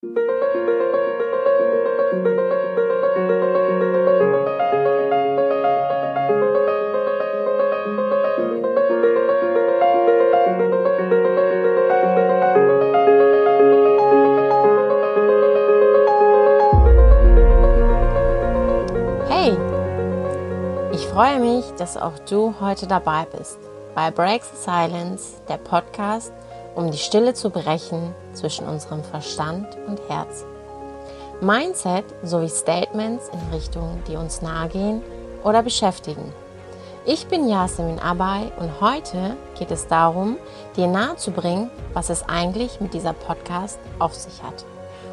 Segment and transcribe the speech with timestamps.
[0.00, 0.06] Hey,
[20.92, 23.58] ich freue mich, dass auch du heute dabei bist
[23.96, 26.32] bei Break the Silence, der Podcast,
[26.74, 30.44] um die Stille zu brechen zwischen unserem Verstand und Herz.
[31.40, 35.02] Mindset sowie Statements in Richtungen, die uns nahegehen
[35.44, 36.32] oder beschäftigen.
[37.06, 40.36] Ich bin Yasemin Abay und heute geht es darum,
[40.76, 44.64] dir nahezubringen, was es eigentlich mit dieser Podcast auf sich hat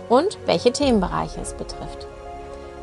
[0.10, 2.08] und welche Themenbereiche es betrifft.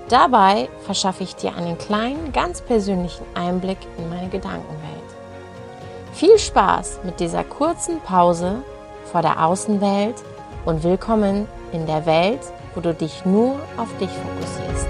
[0.08, 5.01] Dabei verschaffe ich dir einen kleinen, ganz persönlichen Einblick in meine Gedankenwelt.
[6.12, 8.62] Viel Spaß mit dieser kurzen Pause
[9.10, 10.16] vor der Außenwelt
[10.66, 12.40] und willkommen in der Welt,
[12.74, 14.88] wo du dich nur auf dich fokussierst.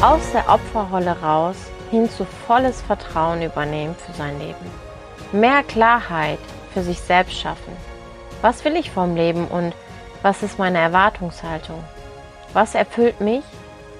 [0.00, 1.56] Aus der Opferrolle raus
[1.90, 4.54] hin zu volles Vertrauen übernehmen für sein Leben.
[5.32, 6.38] Mehr Klarheit
[6.72, 7.76] für sich selbst schaffen.
[8.40, 9.74] Was will ich vom Leben und
[10.22, 11.82] was ist meine Erwartungshaltung?
[12.54, 13.44] Was erfüllt mich?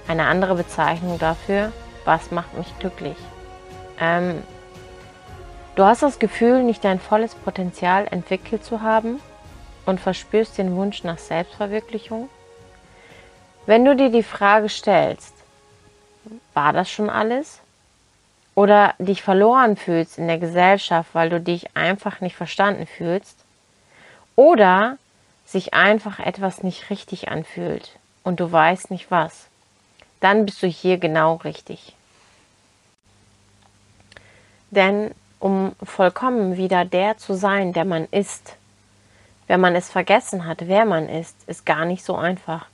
[0.06, 1.70] Eine andere Bezeichnung dafür,
[2.06, 3.16] was macht mich glücklich?
[4.00, 4.42] Ähm,
[5.74, 9.20] du hast das Gefühl, nicht dein volles Potenzial entwickelt zu haben
[9.84, 12.30] und verspürst den Wunsch nach Selbstverwirklichung?
[13.66, 15.34] Wenn du dir die Frage stellst,
[16.54, 17.60] war das schon alles?
[18.54, 23.36] Oder dich verloren fühlst in der Gesellschaft, weil du dich einfach nicht verstanden fühlst?
[24.36, 24.96] Oder
[25.44, 29.46] sich einfach etwas nicht richtig anfühlt und du weißt nicht was?
[30.20, 31.94] Dann bist du hier genau richtig.
[34.70, 38.56] Denn um vollkommen wieder der zu sein, der man ist,
[39.46, 42.66] wenn man es vergessen hat, wer man ist, ist gar nicht so einfach.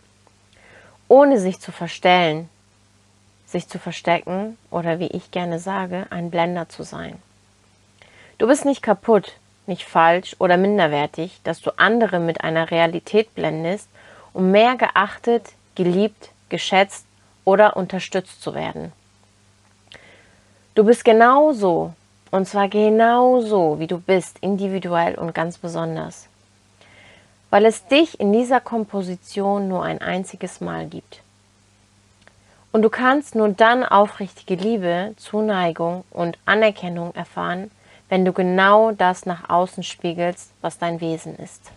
[1.07, 2.49] Ohne sich zu verstellen,
[3.47, 7.23] sich zu verstecken oder wie ich gerne sage, ein Blender zu sein.
[8.39, 9.35] Du bist nicht kaputt,
[9.67, 13.89] nicht falsch oder minderwertig, dass du andere mit einer Realität blendest,
[14.35, 17.07] um mehr geachtet, geliebt, geschätzt
[17.45, 18.93] oder unterstützt zu werden.
[20.75, 21.95] Du bist genauso,
[22.31, 26.29] und zwar genauso, wie du bist, individuell und ganz besonders,
[27.51, 31.21] weil es dich in dieser Komposition nur ein einziges Mal gibt.
[32.73, 37.71] Und du kannst nur dann aufrichtige Liebe, Zuneigung und Anerkennung erfahren,
[38.09, 41.71] wenn du genau das nach außen spiegelst, was dein Wesen ist.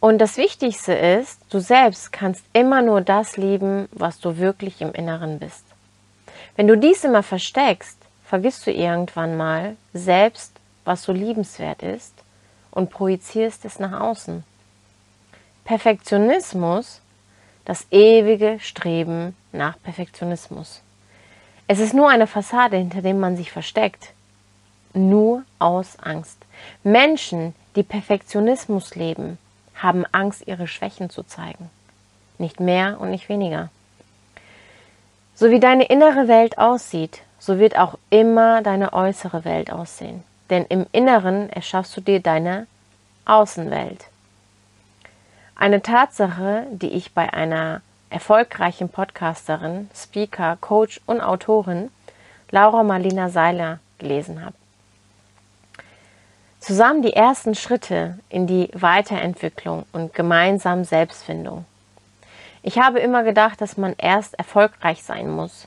[0.00, 4.92] Und das Wichtigste ist, du selbst kannst immer nur das lieben, was du wirklich im
[4.92, 5.64] Inneren bist.
[6.56, 10.52] Wenn du dies immer versteckst, vergisst du irgendwann mal selbst,
[10.84, 12.14] was so liebenswert ist
[12.70, 14.44] und projizierst es nach außen.
[15.64, 17.00] Perfektionismus
[17.68, 20.80] das ewige Streben nach Perfektionismus.
[21.66, 24.14] Es ist nur eine Fassade, hinter dem man sich versteckt.
[24.94, 26.38] Nur aus Angst.
[26.82, 29.36] Menschen, die Perfektionismus leben,
[29.78, 31.70] haben Angst, ihre Schwächen zu zeigen.
[32.38, 33.70] Nicht mehr und nicht weniger.
[35.34, 40.22] So wie deine innere Welt aussieht, so wird auch immer deine äußere Welt aussehen.
[40.50, 42.66] Denn im Inneren erschaffst du dir deine
[43.24, 44.06] Außenwelt.
[45.54, 51.90] Eine Tatsache, die ich bei einer erfolgreichen Podcasterin, Speaker, Coach und Autorin,
[52.50, 54.54] Laura Marlina Seiler, gelesen habe.
[56.68, 61.64] Zusammen die ersten Schritte in die Weiterentwicklung und gemeinsam Selbstfindung.
[62.62, 65.66] Ich habe immer gedacht, dass man erst erfolgreich sein muss,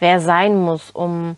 [0.00, 1.36] wer sein muss, um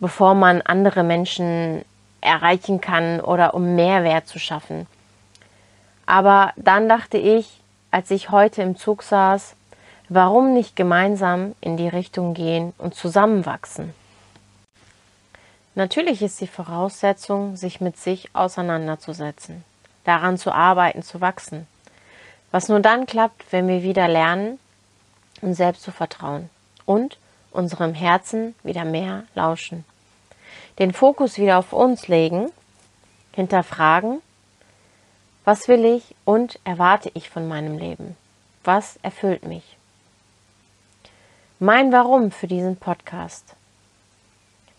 [0.00, 1.84] bevor man andere Menschen
[2.22, 4.86] erreichen kann oder um Mehrwert zu schaffen.
[6.06, 9.56] Aber dann dachte ich, als ich heute im Zug saß,
[10.08, 13.92] warum nicht gemeinsam in die Richtung gehen und zusammenwachsen?
[15.78, 19.62] Natürlich ist die Voraussetzung, sich mit sich auseinanderzusetzen,
[20.02, 21.68] daran zu arbeiten, zu wachsen.
[22.50, 24.58] Was nur dann klappt, wenn wir wieder lernen,
[25.40, 26.50] uns selbst zu vertrauen
[26.84, 27.16] und
[27.52, 29.84] unserem Herzen wieder mehr lauschen.
[30.80, 32.50] Den Fokus wieder auf uns legen,
[33.30, 34.20] hinterfragen
[35.44, 38.16] was will ich und erwarte ich von meinem Leben?
[38.64, 39.76] Was erfüllt mich?
[41.60, 43.54] Mein Warum für diesen Podcast.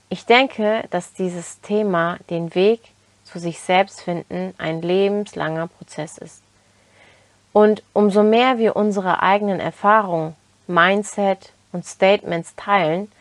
[0.10, 2.82] Ich denke, dass dieses Thema den Weg
[3.26, 6.42] zu sich selbst finden ein lebenslanger Prozess ist.
[7.54, 10.36] Und umso mehr wir unsere eigenen Erfahrungen,
[10.68, 13.12] Mindset und Statements teilen,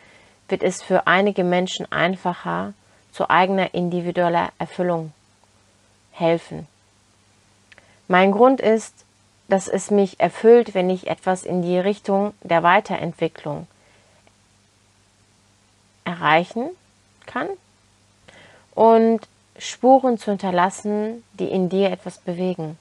[0.49, 2.73] wird es für einige Menschen einfacher,
[3.13, 5.13] zu eigener individueller Erfüllung
[6.13, 6.67] helfen.
[8.07, 8.95] Mein Grund ist,
[9.49, 13.67] dass es mich erfüllt, wenn ich etwas in die Richtung der Weiterentwicklung
[16.09, 16.71] erreichen
[17.27, 17.49] kann
[18.75, 19.21] und
[19.59, 22.79] Spuren zu hinterlassen, die in dir etwas bewegen.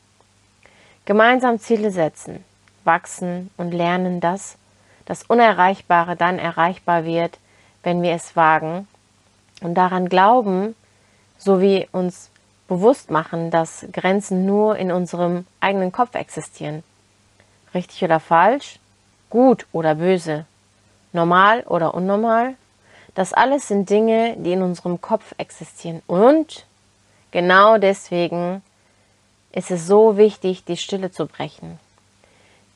[1.06, 2.44] Gemeinsam Ziele setzen,
[2.84, 4.58] wachsen und lernen, dass
[5.06, 7.40] das Unerreichbare dann erreichbar wird,
[7.84, 8.88] wenn wir es wagen
[9.62, 10.76] und daran glauben,
[11.38, 12.30] sowie uns
[12.68, 16.84] bewusst machen, dass Grenzen nur in unserem eigenen Kopf existieren.
[17.74, 18.80] Richtig oder falsch,
[19.30, 20.46] gut oder böse,
[21.14, 22.56] normal oder unnormal,
[23.18, 26.04] das alles sind Dinge, die in unserem Kopf existieren.
[26.06, 26.68] Und
[27.32, 28.62] genau deswegen
[29.52, 31.80] ist es so wichtig, die Stille zu brechen.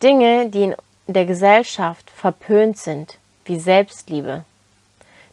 [0.02, 4.44] Dinge, die in der Gesellschaft verpönt sind, wie Selbstliebe.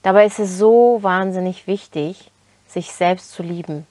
[0.03, 2.31] Dabei ist es so wahnsinnig wichtig,
[2.67, 3.87] sich selbst zu lieben.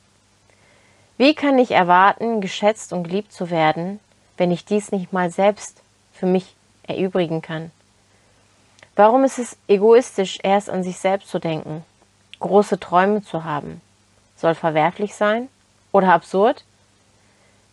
[1.18, 4.00] Wie kann ich erwarten, geschätzt und geliebt zu werden,
[4.38, 5.82] wenn ich dies nicht mal selbst
[6.14, 6.54] für mich
[6.84, 7.72] erübrigen kann?
[8.98, 11.86] Warum ist es egoistisch, erst an sich selbst zu denken,
[12.40, 13.80] große Träume zu haben?
[14.36, 15.50] Soll verwerflich sein
[15.92, 16.66] oder absurd?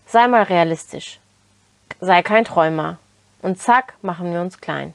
[0.06, 1.18] Sei mal realistisch.
[1.98, 2.98] Sei kein Träumer.
[3.40, 4.92] Und zack, machen wir uns klein.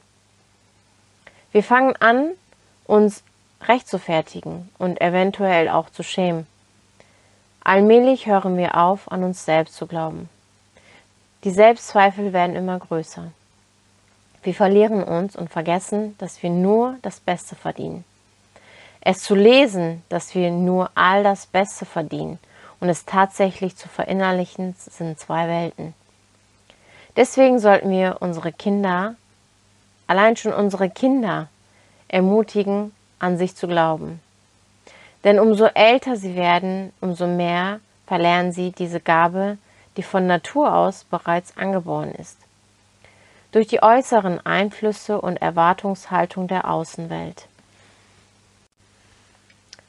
[1.50, 2.30] Wir fangen an,
[2.84, 3.24] uns
[3.62, 6.46] rechtfertigen und eventuell auch zu schämen.
[7.64, 10.28] Allmählich hören wir auf, an uns selbst zu glauben.
[11.42, 13.32] Die Selbstzweifel werden immer größer.
[14.42, 18.04] Wir verlieren uns und vergessen, dass wir nur das Beste verdienen.
[19.02, 22.38] Es zu lesen, dass wir nur all das Beste verdienen
[22.80, 25.94] und es tatsächlich zu verinnerlichen, sind zwei Welten.
[27.16, 29.14] Deswegen sollten wir unsere Kinder,
[30.06, 31.48] allein schon unsere Kinder,
[32.08, 34.20] ermutigen, an sich zu glauben.
[35.22, 39.58] Denn umso älter sie werden, umso mehr verlernen sie diese Gabe,
[39.98, 42.38] die von Natur aus bereits angeboren ist
[43.52, 47.46] durch die äußeren Einflüsse und Erwartungshaltung der Außenwelt.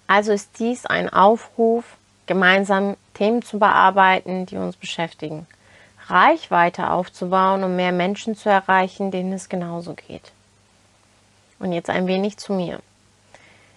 [0.07, 1.85] Also ist dies ein Aufruf,
[2.25, 5.47] gemeinsam Themen zu bearbeiten, die uns beschäftigen,
[6.07, 10.31] Reichweite aufzubauen, um mehr Menschen zu erreichen, denen es genauso geht.
[11.59, 12.79] Und jetzt ein wenig zu mir.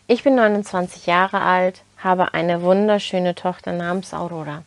[0.07, 4.63] Ich bin 29 Jahre alt, habe eine wunderschöne Tochter namens Aurora.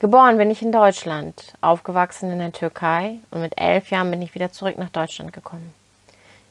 [0.00, 4.34] Geboren bin ich in Deutschland, aufgewachsen in der Türkei und mit elf Jahren bin ich
[4.34, 5.74] wieder zurück nach Deutschland gekommen.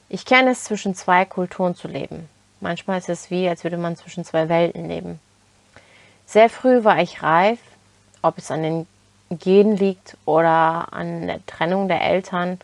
[0.07, 2.29] Ich kenne es, zwischen zwei Kulturen zu leben.
[2.61, 5.19] Manchmal ist es wie, als würde man zwischen zwei Welten leben.
[6.27, 7.57] Sehr früh war ich reif,
[8.21, 8.87] ob es an den
[9.31, 12.59] Genen liegt oder an der Trennung der Eltern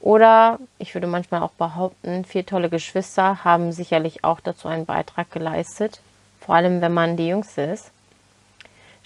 [0.00, 5.30] oder ich würde manchmal auch behaupten, vier tolle Geschwister haben sicherlich auch dazu einen Beitrag
[5.30, 6.00] geleistet,
[6.40, 7.90] vor allem wenn man die Jüngste ist.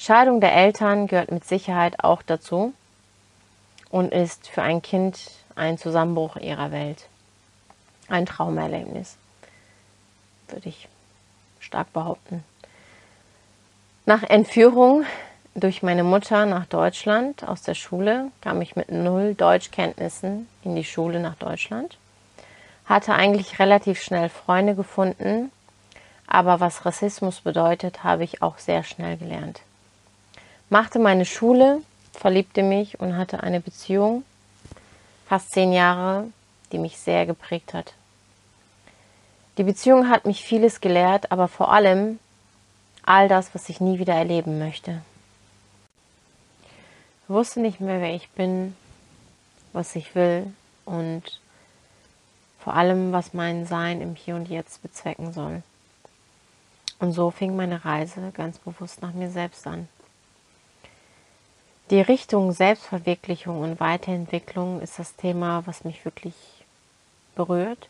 [0.01, 2.73] Scheidung der Eltern gehört mit Sicherheit auch dazu
[3.91, 7.09] und ist für ein Kind ein Zusammenbruch ihrer Welt.
[8.09, 9.17] Ein Traumerlebnis,
[10.47, 10.89] würde ich
[11.59, 12.45] stark behaupten.
[14.07, 15.05] Nach Entführung
[15.57, 20.85] durch meine Mutter nach Deutschland aus der Schule kam ich mit null Deutschkenntnissen in die
[20.85, 21.99] Schule nach Deutschland.
[22.87, 25.51] Hatte eigentlich relativ schnell Freunde gefunden,
[26.29, 29.61] aber was Rassismus bedeutet, habe ich auch sehr schnell gelernt
[30.71, 31.83] machte meine Schule,
[32.13, 34.25] verliebte mich und hatte eine Beziehung,
[35.27, 36.29] fast zehn Jahre,
[36.73, 37.95] die mich sehr geprägt hat.
[39.57, 42.19] Die Beziehung hat mich vieles gelehrt, aber vor allem
[43.05, 45.03] all das, was ich nie wieder erleben möchte.
[47.25, 48.77] Ich wusste nicht mehr, wer ich bin,
[49.73, 50.53] was ich will
[50.85, 51.41] und
[52.61, 55.63] vor allem, was mein Sein im Hier und Jetzt bezwecken soll.
[56.99, 59.89] Und so fing meine Reise ganz bewusst nach mir selbst an.
[61.91, 66.35] Die Richtung Selbstverwirklichung und Weiterentwicklung ist das Thema, was mich wirklich
[67.35, 67.89] berührt.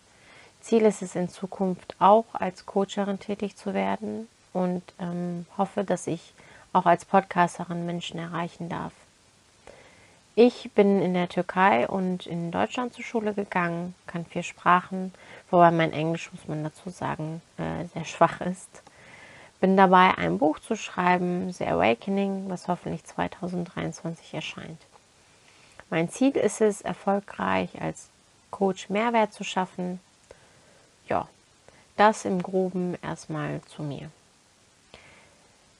[0.60, 6.06] Ziel ist es in Zukunft auch als Coacherin tätig zu werden und ähm, hoffe, dass
[6.06, 6.32] ich
[6.72, 8.92] auch als Podcasterin Menschen erreichen darf.
[10.36, 15.12] Ich bin in der Türkei und in Deutschland zur Schule gegangen, kann vier Sprachen,
[15.50, 18.82] wobei mein Englisch, muss man dazu sagen, äh, sehr schwach ist
[19.60, 24.80] bin dabei, ein Buch zu schreiben, The Awakening, was hoffentlich 2023 erscheint.
[25.90, 28.08] Mein Ziel ist es, erfolgreich als
[28.50, 30.00] Coach Mehrwert zu schaffen.
[31.08, 31.26] Ja,
[31.96, 34.10] das im groben erstmal zu mir.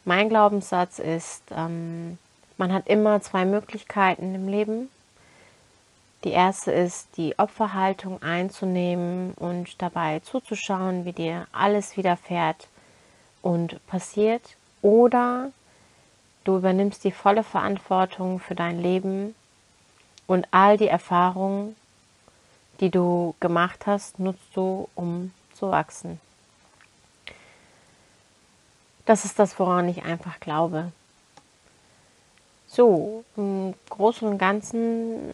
[0.05, 2.19] Mein Glaubenssatz ist, ähm,
[2.57, 4.89] man hat immer zwei Möglichkeiten im Leben.
[6.25, 12.67] Die erste ist, die Opferhaltung einzunehmen und dabei zuzuschauen, wie dir alles widerfährt
[13.43, 14.57] und passiert.
[14.83, 15.51] Oder
[16.45, 19.35] du übernimmst die volle Verantwortung für dein Leben
[20.27, 21.77] und all die Erfahrungen,
[22.81, 26.21] die du gemacht hast, nutzt du, um zu wachsen.
[29.05, 30.93] Das ist das, woran ich einfach glaube.
[32.67, 35.33] So, im Großen und Ganzen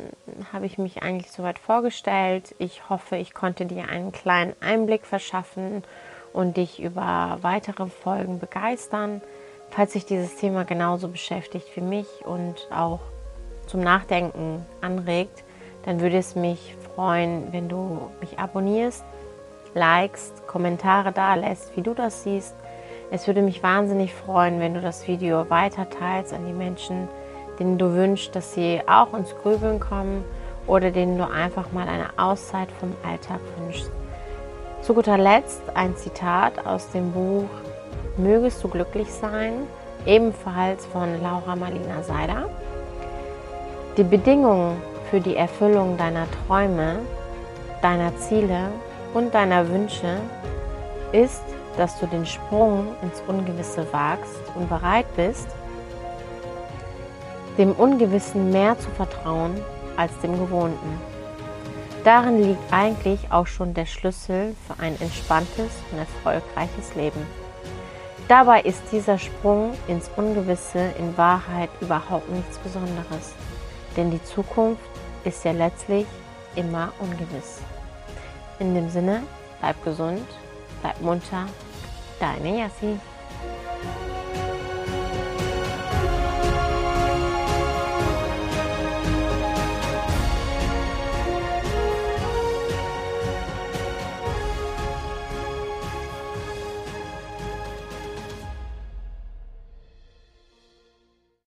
[0.52, 2.54] habe ich mich eigentlich soweit vorgestellt.
[2.61, 5.82] Ich hoffe, ich konnte dir einen kleinen Einblick verschaffen
[6.34, 9.22] und dich über weitere Folgen begeistern.
[9.70, 13.00] Falls sich dieses Thema genauso beschäftigt wie mich und auch
[13.66, 15.42] zum Nachdenken anregt,
[15.84, 19.04] dann würde es mich freuen, wenn du mich abonnierst,
[19.74, 22.54] likest, Kommentare da lässt, wie du das siehst.
[23.10, 27.08] Es würde mich wahnsinnig freuen, wenn du das Video weiter teilst an die Menschen,
[27.58, 30.24] denen du wünschst, dass sie auch ins Grübeln kommen
[30.66, 33.90] oder denen du einfach mal eine Auszeit vom Alltag wünschst.
[34.84, 37.48] Zu guter Letzt ein Zitat aus dem Buch
[38.18, 39.66] Mögest du glücklich sein,
[40.04, 42.50] ebenfalls von Laura Marlina Seider.
[43.96, 44.76] Die Bedingungen
[45.10, 46.98] für die Erfüllung deiner Träume,
[47.80, 48.68] deiner Ziele
[49.14, 50.18] und deiner Wünsche
[51.12, 51.44] ist,
[51.78, 55.48] dass du den Sprung ins Ungewisse wagst und bereit bist,
[57.56, 59.58] dem Ungewissen mehr zu vertrauen
[59.96, 61.13] als dem Gewohnten.
[62.04, 67.26] Darin liegt eigentlich auch schon der Schlüssel für ein entspanntes und erfolgreiches Leben.
[68.28, 73.34] Dabei ist dieser Sprung ins Ungewisse in Wahrheit überhaupt nichts Besonderes,
[73.96, 74.82] denn die Zukunft
[75.25, 76.06] ist ja letztlich
[76.56, 77.61] immer ungewiss.
[78.58, 79.23] In dem Sinne,
[79.61, 80.26] bleib gesund,
[80.82, 81.46] bleib munter,
[82.20, 82.99] deine Yassi.